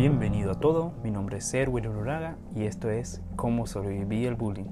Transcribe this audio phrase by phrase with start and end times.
[0.00, 4.64] Bienvenido a todo, mi nombre es Erwin Uraga y esto es Cómo sobreviví el bullying.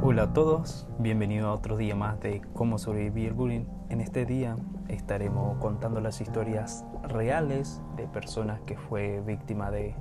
[0.00, 3.64] Hola a todos, bienvenido a otro día más de Cómo sobreviví el bullying.
[3.88, 4.56] En este día
[4.86, 9.96] estaremos contando las historias reales de personas que fue víctima de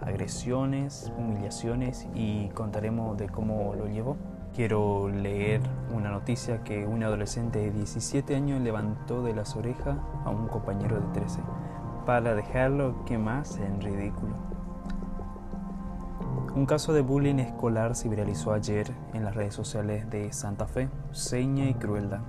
[0.00, 4.16] agresiones, humillaciones y contaremos de cómo lo llevó.
[4.54, 5.60] Quiero leer
[5.94, 11.00] una noticia que un adolescente de 17 años levantó de las orejas a un compañero
[11.00, 11.40] de 13
[12.04, 14.34] para dejarlo que más en ridículo.
[16.54, 20.88] Un caso de bullying escolar se viralizó ayer en las redes sociales de Santa Fe,
[21.12, 22.20] seña y crueldad.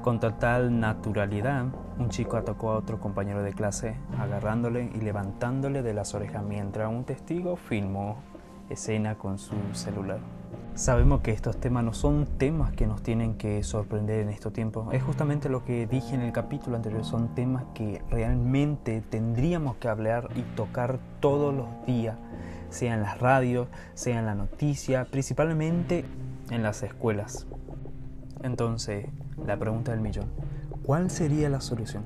[0.00, 1.66] Con total naturalidad,
[2.00, 6.88] un chico atacó a otro compañero de clase agarrándole y levantándole de las orejas mientras
[6.88, 8.16] un testigo filmó
[8.70, 10.18] escena con su celular.
[10.74, 14.94] Sabemos que estos temas no son temas que nos tienen que sorprender en estos tiempos.
[14.94, 17.04] Es justamente lo que dije en el capítulo anterior.
[17.04, 22.16] Son temas que realmente tendríamos que hablar y tocar todos los días,
[22.70, 26.06] sea en las radios, sea en la noticia, principalmente
[26.50, 27.46] en las escuelas.
[28.42, 29.06] Entonces,
[29.44, 30.30] la pregunta del millón.
[30.84, 32.04] ¿Cuál sería la solución?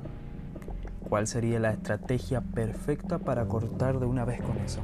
[1.09, 4.81] ¿Cuál sería la estrategia perfecta para cortar de una vez con eso?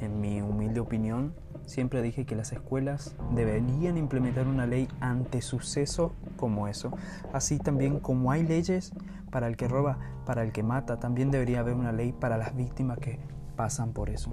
[0.00, 1.32] En mi humilde opinión,
[1.64, 6.92] siempre dije que las escuelas deberían implementar una ley ante sucesos como eso.
[7.32, 8.92] Así también como hay leyes
[9.30, 12.54] para el que roba, para el que mata, también debería haber una ley para las
[12.54, 13.18] víctimas que
[13.56, 14.30] pasan por eso.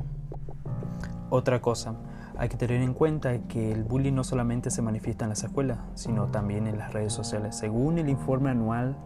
[1.30, 1.96] Otra cosa,
[2.38, 5.80] hay que tener en cuenta que el bullying no solamente se manifiesta en las escuelas,
[5.94, 7.56] sino también en las redes sociales.
[7.56, 8.98] Según el informe anual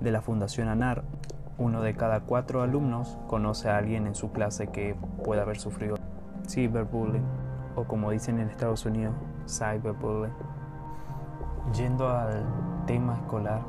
[0.00, 1.04] de la Fundación ANAR,
[1.58, 5.96] uno de cada cuatro alumnos conoce a alguien en su clase que puede haber sufrido
[6.48, 7.24] cyberbullying
[7.76, 9.14] o como dicen en Estados Unidos,
[9.48, 10.32] cyberbullying.
[11.74, 12.44] Yendo al
[12.86, 13.62] tema escolar,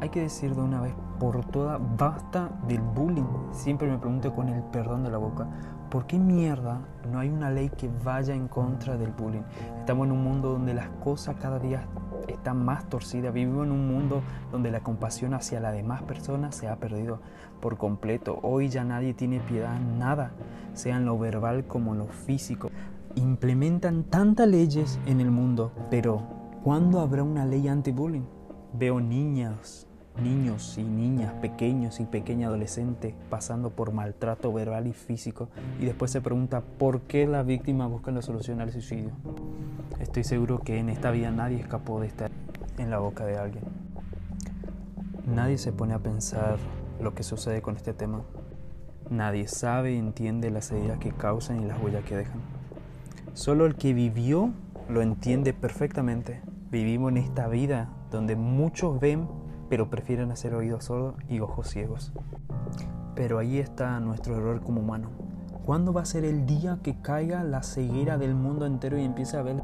[0.00, 3.26] hay que decir de una vez por todas, basta del bullying.
[3.52, 5.46] Siempre me pregunto con el perdón de la boca,
[5.90, 9.40] ¿Por qué mierda no hay una ley que vaya en contra del bullying?
[9.78, 11.86] Estamos en un mundo donde las cosas cada día
[12.28, 13.32] están más torcidas.
[13.32, 14.22] Vivimos en un mundo
[14.52, 17.20] donde la compasión hacia las demás personas se ha perdido
[17.62, 18.38] por completo.
[18.42, 20.32] Hoy ya nadie tiene piedad en nada,
[20.74, 22.70] sea en lo verbal como en lo físico.
[23.14, 26.22] Implementan tantas leyes en el mundo, pero
[26.62, 28.26] ¿cuándo habrá una ley anti-bullying?
[28.74, 29.87] Veo niñas
[30.22, 35.48] niños y niñas, pequeños y pequeñas adolescentes pasando por maltrato verbal y físico
[35.80, 39.10] y después se pregunta por qué la víctima busca la solución al suicidio.
[40.00, 42.30] Estoy seguro que en esta vida nadie escapó de estar
[42.78, 43.64] en la boca de alguien.
[45.26, 46.58] Nadie se pone a pensar
[47.00, 48.22] lo que sucede con este tema.
[49.10, 52.40] Nadie sabe y entiende las heridas que causan y las huellas que dejan.
[53.34, 54.50] Solo el que vivió
[54.88, 56.40] lo entiende perfectamente.
[56.70, 59.28] Vivimos en esta vida donde muchos ven
[59.68, 62.12] pero prefieren hacer oídos sordos y ojos ciegos.
[63.14, 65.10] Pero ahí está nuestro error como humano.
[65.64, 69.36] ¿Cuándo va a ser el día que caiga la ceguera del mundo entero y empiece
[69.36, 69.62] a ver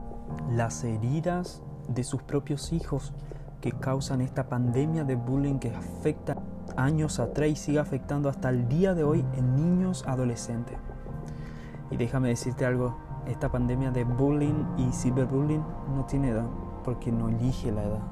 [0.51, 3.15] las heridas de sus propios hijos
[3.61, 6.37] que causan esta pandemia de bullying que afecta
[6.77, 10.77] años atrás y sigue afectando hasta el día de hoy en niños adolescentes?
[11.91, 15.63] Y déjame decirte algo, esta pandemia de bullying y ciberbullying
[15.95, 16.49] no tiene edad,
[16.85, 18.03] porque no elige la edad.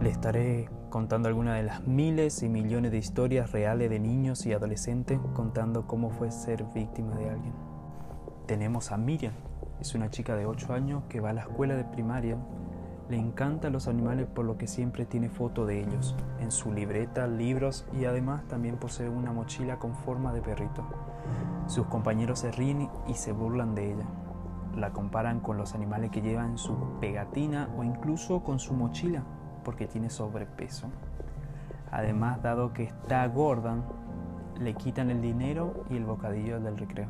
[0.00, 4.54] Le estaré contando algunas de las miles y millones de historias reales de niños y
[4.54, 7.52] adolescentes contando cómo fue ser víctima de alguien.
[8.46, 9.34] Tenemos a Miriam,
[9.78, 12.38] es una chica de 8 años que va a la escuela de primaria.
[13.10, 17.26] Le encantan los animales por lo que siempre tiene foto de ellos en su libreta,
[17.26, 20.82] libros y además también posee una mochila con forma de perrito.
[21.66, 24.06] Sus compañeros se ríen y se burlan de ella.
[24.74, 29.24] La comparan con los animales que llevan su pegatina o incluso con su mochila
[29.70, 30.88] porque tiene sobrepeso.
[31.92, 33.76] Además, dado que está gorda,
[34.58, 37.06] le quitan el dinero y el bocadillo del recreo.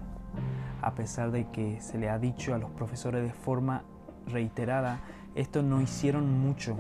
[0.83, 3.85] A pesar de que se le ha dicho a los profesores de forma
[4.27, 5.01] reiterada,
[5.35, 6.77] estos no hicieron mucho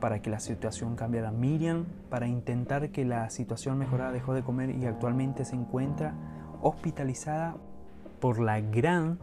[0.00, 1.30] para que la situación cambiara.
[1.30, 6.14] Miriam, para intentar que la situación mejorara, dejó de comer y actualmente se encuentra
[6.62, 7.54] hospitalizada
[8.18, 9.18] por la gran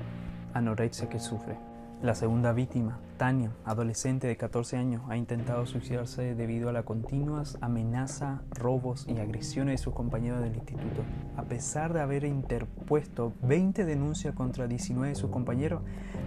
[0.54, 1.57] anorexia que sufre.
[2.01, 7.57] La segunda víctima, Tania, adolescente de 14 años, ha intentado suicidarse debido a las continuas
[7.62, 11.03] amenazas, robos y agresiones de sus compañeros del instituto.
[11.38, 15.81] A pesar de haber interpuesto 20 denuncias contra 19 de sus compañeros,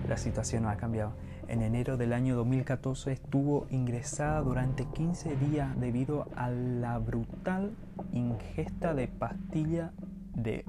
[0.08, 1.12] la situación no ha cambiado.
[1.48, 7.72] En enero del año 2014 estuvo ingresada durante 15 días debido a la brutal
[8.12, 9.92] ingesta de pastilla
[10.34, 10.64] de,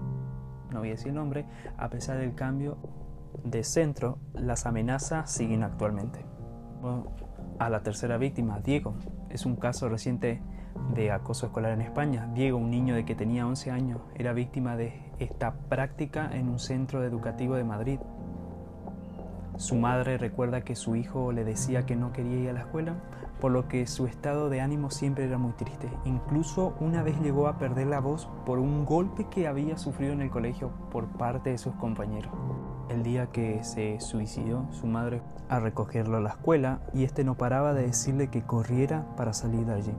[0.72, 1.46] no voy a decir el nombre,
[1.78, 2.78] a pesar del cambio
[3.44, 6.26] de centro, las amenazas siguen actualmente.
[7.60, 8.96] A la tercera víctima, Diego,
[9.30, 10.42] es un caso reciente
[10.94, 12.30] de acoso escolar en España.
[12.34, 16.60] Diego, un niño de que tenía 11 años, era víctima de esta práctica en un
[16.60, 18.00] centro educativo de Madrid.
[19.58, 22.96] Su madre recuerda que su hijo le decía que no quería ir a la escuela,
[23.42, 25.90] por lo que su estado de ánimo siempre era muy triste.
[26.06, 30.22] Incluso una vez llegó a perder la voz por un golpe que había sufrido en
[30.22, 32.32] el colegio por parte de sus compañeros.
[32.90, 37.38] El día que se suicidó, su madre a recogerlo a la escuela y este no
[37.38, 39.94] paraba de decirle que corriera para salir de allí.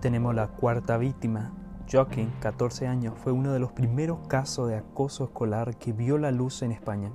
[0.00, 1.52] Tenemos la cuarta víctima.
[1.90, 6.30] Joaquín, 14 años, fue uno de los primeros casos de acoso escolar que vio la
[6.30, 7.10] luz en España.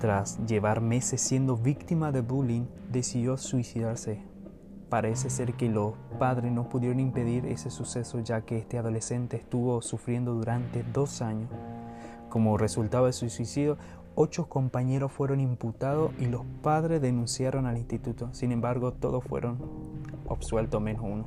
[0.00, 4.22] Tras llevar meses siendo víctima de bullying, decidió suicidarse.
[4.88, 9.82] Parece ser que los padres no pudieron impedir ese suceso ya que este adolescente estuvo
[9.82, 11.50] sufriendo durante dos años.
[12.28, 13.78] Como resultado de su suicidio,
[14.20, 18.28] ocho compañeros fueron imputados y los padres denunciaron al instituto.
[18.32, 19.58] Sin embargo, todos fueron
[20.28, 21.24] absueltos menos uno.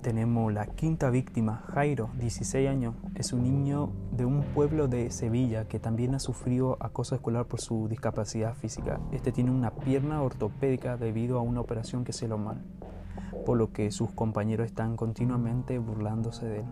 [0.00, 2.94] Tenemos la quinta víctima, Jairo, 16 años.
[3.16, 7.60] Es un niño de un pueblo de Sevilla que también ha sufrido acoso escolar por
[7.60, 9.00] su discapacidad física.
[9.10, 12.62] Este tiene una pierna ortopédica debido a una operación que se lo mal,
[13.44, 16.66] por lo que sus compañeros están continuamente burlándose de él.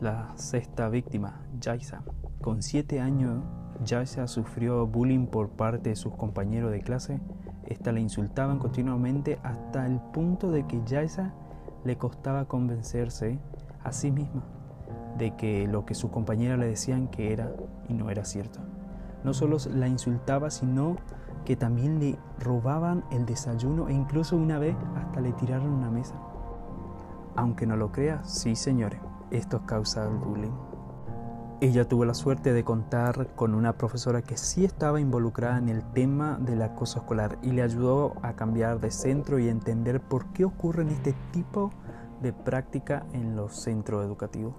[0.00, 2.02] La sexta víctima, Jaisa.
[2.40, 3.44] Con 7 años,
[3.86, 7.20] Jaisa sufrió bullying por parte de sus compañeros de clase.
[7.66, 11.32] Esta le insultaban continuamente hasta el punto de que Jaisa
[11.84, 13.38] le costaba convencerse
[13.84, 14.42] a sí misma
[15.16, 17.52] de que lo que su compañera le decían que era
[17.88, 18.60] y no era cierto.
[19.24, 20.96] No solo la insultaba, sino
[21.44, 26.14] que también le robaban el desayuno e incluso una vez hasta le tiraron una mesa.
[27.36, 29.00] Aunque no lo crea, sí señores,
[29.30, 30.71] esto es causa del bullying.
[31.62, 35.84] Ella tuvo la suerte de contar con una profesora que sí estaba involucrada en el
[35.92, 40.44] tema del acoso escolar y le ayudó a cambiar de centro y entender por qué
[40.44, 41.70] ocurren este tipo
[42.20, 44.56] de práctica en los centros educativos.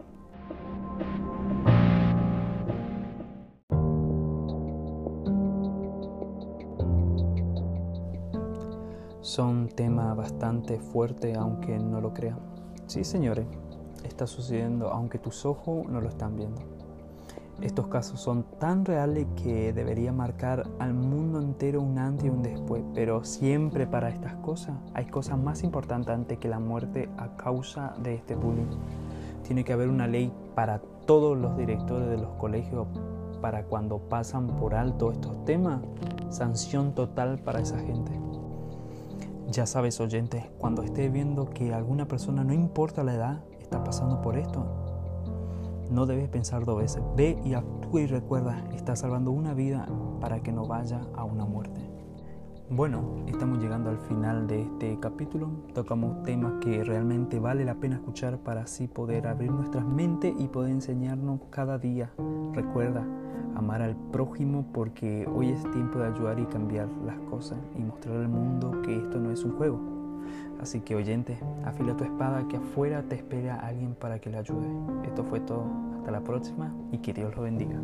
[9.20, 12.40] Son temas bastante fuertes aunque no lo crean.
[12.86, 13.46] Sí, señores,
[14.06, 16.83] está sucediendo aunque tus ojos no lo están viendo.
[17.62, 22.44] Estos casos son tan reales que debería marcar al mundo entero un antes y un
[22.44, 27.38] después, pero siempre para estas cosas hay cosas más importantes antes que la muerte a
[27.38, 28.70] causa de este bullying.
[29.44, 32.88] Tiene que haber una ley para todos los directores de los colegios
[33.42, 35.82] para cuando pasan por alto estos temas,
[36.30, 38.12] sanción total para esa gente.
[39.50, 44.22] Ya sabes, oyente, cuando estés viendo que alguna persona, no importa la edad, está pasando
[44.22, 44.66] por esto,
[45.94, 47.04] no debes pensar dos veces.
[47.16, 49.88] Ve y actúa y recuerda, estás salvando una vida
[50.20, 51.80] para que no vaya a una muerte.
[52.70, 55.52] Bueno, estamos llegando al final de este capítulo.
[55.76, 60.48] Tocamos temas que realmente vale la pena escuchar para así poder abrir nuestras mentes y
[60.48, 62.12] poder enseñarnos cada día.
[62.54, 63.06] Recuerda,
[63.56, 68.18] amar al prójimo porque hoy es tiempo de ayudar y cambiar las cosas y mostrar
[68.18, 70.03] al mundo que esto no es un juego.
[70.64, 74.66] Así que oyente, afila tu espada que afuera te espera alguien para que le ayude.
[75.04, 75.66] Esto fue todo.
[75.98, 77.76] Hasta la próxima y que Dios lo bendiga.